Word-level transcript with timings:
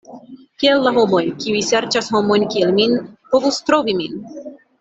Kiel 0.61 0.79
la 0.85 0.93
homoj, 0.95 1.19
kiuj 1.43 1.61
serĉas 1.67 2.09
homojn 2.17 2.47
kiel 2.57 2.75
min, 2.81 2.99
povus 3.35 3.63
trovi 3.69 3.99
min? 4.01 4.21